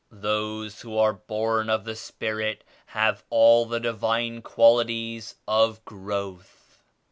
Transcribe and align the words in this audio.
Those 0.09 0.81
who 0.81 0.97
are 0.97 1.13
born 1.13 1.69
of 1.69 1.83
the 1.85 1.95
Spirit 1.95 2.63
have 2.87 3.23
all 3.29 3.67
the 3.67 3.79
Divine 3.79 4.41
qualities 4.41 5.35
of 5.47 5.85
growth. 5.85 6.79